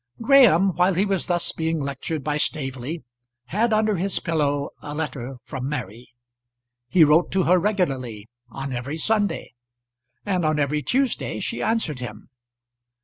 Graham, 0.19 0.69
while 0.77 0.95
he 0.95 1.05
was 1.05 1.27
thus 1.27 1.51
being 1.51 1.79
lectured 1.79 2.23
by 2.23 2.37
Staveley, 2.37 3.03
had 3.45 3.71
under 3.71 3.97
his 3.97 4.17
pillow 4.19 4.71
a 4.81 4.95
letter 4.95 5.37
from 5.43 5.69
Mary. 5.69 6.09
He 6.89 7.03
wrote 7.03 7.31
to 7.33 7.43
her 7.43 7.59
regularly 7.59 8.27
on 8.49 8.73
every 8.73 8.97
Sunday, 8.97 9.53
and 10.25 10.43
on 10.43 10.57
every 10.57 10.81
Tuesday 10.81 11.39
she 11.39 11.61
answered 11.61 11.99
him. 11.99 12.29